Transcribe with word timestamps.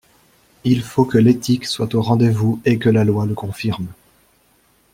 Il 0.63 0.81
faut 0.81 1.05
que 1.05 1.19
l’éthique 1.19 1.65
soit 1.67 1.93
au 1.93 2.01
rendez-vous 2.01 2.59
et 2.65 2.79
que 2.79 2.89
la 2.89 3.03
loi 3.03 3.27
le 3.27 3.35
confirme. 3.35 3.85